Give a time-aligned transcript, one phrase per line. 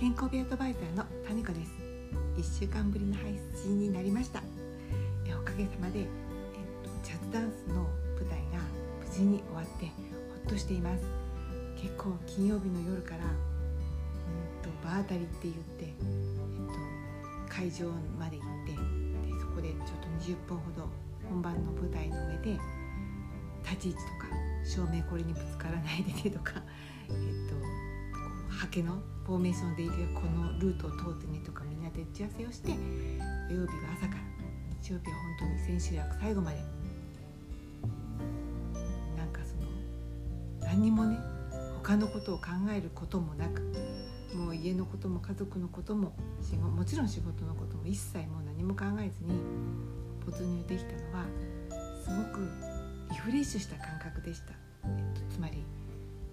[0.00, 1.72] 健康美アドバイザーのタミコです。
[2.38, 4.42] 1週間ぶりの配信になりました。
[5.28, 6.06] えおかげさまで、えっ
[6.82, 7.84] と、ジャズダンスの
[8.16, 8.64] 舞台が
[8.98, 9.92] 無事に終わってほ
[10.48, 11.04] っとしています。
[11.76, 13.28] 結構金曜日の夜からうん
[14.64, 15.92] と場当たりって言って、えっ
[17.46, 20.88] と、会場まで行ってでそこでちょっと20分ほど
[21.28, 22.58] 本番の舞台の上で
[23.68, 24.32] 立ち位置とか
[24.64, 26.64] 照明これにぶつからないでねとか、
[27.10, 27.14] えっ
[27.52, 27.89] と、
[28.60, 28.92] ハケの
[29.24, 32.68] フォーメーションでいるこのルートを通ってねとかみんなで打ち合わせをして
[33.48, 34.20] 土曜日は朝から
[34.82, 36.58] 日曜日は本当に千秋楽最後まで。
[39.16, 39.62] なんかその
[40.60, 41.18] 何にもね
[41.82, 43.62] 他のことを考えることもなく
[44.34, 46.12] もう家のことも家族のことも
[46.76, 49.40] もちろん仕事のことも一切もう何も考えずに
[50.26, 51.24] 没入できたのは
[52.04, 52.46] すごく
[53.10, 54.52] リフレッシュした感覚でした、
[54.84, 54.86] え
[55.18, 55.64] っと、つまり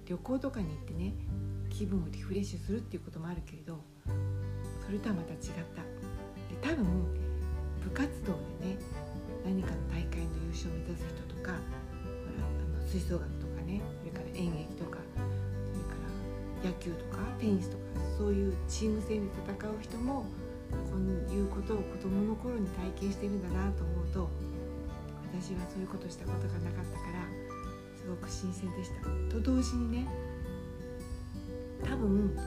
[0.06, 1.14] 旅行とかに行ってね
[1.78, 3.78] 気分をリフレッシュするっていうこともあるけれど
[4.82, 5.40] それとはまた違っ
[5.78, 7.06] たで多分
[7.86, 8.34] 部活動
[8.66, 8.82] でね
[9.46, 15.94] 何かの大会の優勝を目指す人とかほらあの吹奏楽とかねそれから演劇とかそれか
[16.66, 17.84] ら野球とかテニスとか
[18.18, 20.26] そういうチーム戦で戦う人も
[20.74, 24.30] こういうことを子どもの頃に体験してるんだなと思うと
[25.30, 27.22] 私はそういうことしたことがなかったから
[27.94, 29.06] すごく新鮮でした。
[29.30, 30.08] と同時にね
[31.98, 32.38] 分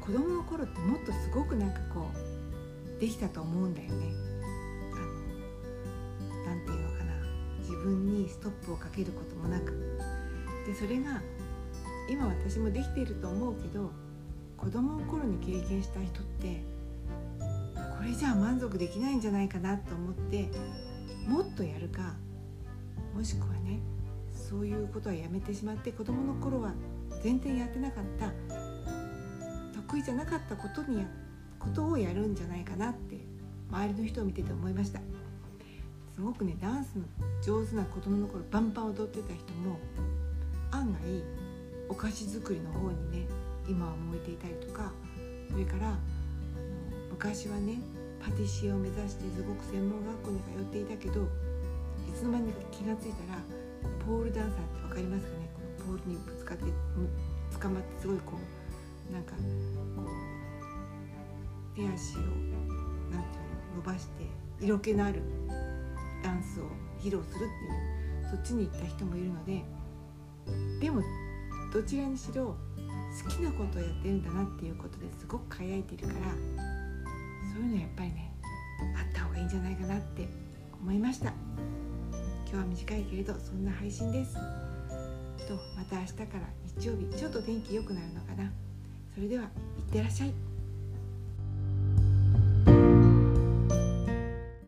[0.00, 2.10] 子供の頃ってもっとすごくなんかこ
[2.96, 4.12] うできたと思うんだよね。
[4.92, 4.96] あ
[6.36, 7.12] のなんていうのかな
[7.60, 9.72] 自分にストップをかけることもなく
[10.66, 11.22] でそれが
[12.08, 13.90] 今私もできていると思うけど
[14.56, 16.62] 子供の頃に経験した人って
[17.98, 20.50] これじゃあ満足できないんじゃないかなと思って
[21.26, 22.14] もっとやるか
[23.14, 23.80] もしくはね
[24.30, 26.72] そういうことはやめてしまって子供の頃は
[27.22, 28.32] 全然やってなかった
[29.74, 31.04] 得意じゃなかったことにや
[31.58, 33.18] ことをやるんじゃないかなって
[33.70, 35.00] 周りの人を見てて思いました。
[36.14, 37.04] すごくねダンスの
[37.42, 39.78] 上手な子供の頃バンバン踊ってた人も
[40.70, 41.00] 案外
[41.88, 43.26] お菓子作りの方にね
[43.66, 44.92] 今は燃えていたりとか
[45.50, 45.96] それから
[47.10, 47.80] 昔はね
[48.22, 51.26] パティシエを目指してすごく専門学校に通っていたけどい
[52.14, 53.40] つの間にか気が付いたら
[54.06, 55.59] ポールダンサーって分かりますかね？
[55.90, 56.64] ポールにぶつかって
[57.60, 58.34] 捕まってすごいこ
[59.10, 59.38] うなんかこ
[60.02, 62.30] う手足をなんてい
[63.10, 63.16] う
[63.74, 64.24] の伸ばして
[64.60, 65.20] 色気のある
[66.22, 66.64] ダンスを
[67.00, 67.54] 披露するって
[68.24, 69.64] いうそっちに行った人もいるので
[70.80, 71.02] でも
[71.72, 72.54] どちらにしろ
[73.24, 76.20] 好きなことをやってるんだなっていうことですごく輝いてるから
[77.52, 78.32] そういうのはやっぱりね
[78.96, 80.28] あった方がいいんじゃないかなって
[80.80, 81.32] 思いました。
[82.48, 84.36] 今日は短いけれどそんな配信です。
[85.50, 86.46] とまた明日から
[86.78, 88.52] 日曜日ちょっと天気良くなるのかな。
[89.12, 89.46] それではい
[89.80, 90.49] ってらっしゃい。